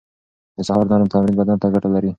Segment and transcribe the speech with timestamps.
[0.55, 2.09] د سهار نرم تمرين بدن ته ګټه لري.